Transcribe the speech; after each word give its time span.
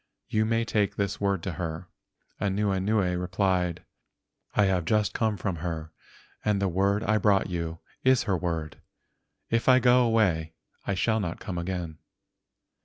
You 0.29 0.45
may 0.45 0.65
take 0.65 0.95
this 0.95 1.21
word 1.21 1.43
to 1.43 1.51
her." 1.51 1.87
Anuenue 2.39 3.19
replied: 3.21 3.85
"I 4.55 4.65
have 4.65 4.83
just 4.83 5.13
come 5.13 5.37
from 5.37 5.57
her 5.57 5.91
and 6.43 6.59
the 6.59 6.67
word 6.67 7.03
I 7.03 7.19
brought 7.19 7.51
you 7.51 7.77
is 8.03 8.23
her 8.23 8.35
word. 8.35 8.81
If 9.51 9.69
I 9.69 9.77
go 9.77 10.03
away 10.03 10.55
I 10.87 10.95
shall 10.95 11.19
not 11.19 11.39
come 11.39 11.59
again." 11.59 11.99